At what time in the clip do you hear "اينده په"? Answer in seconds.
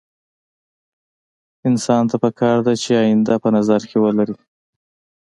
3.05-3.49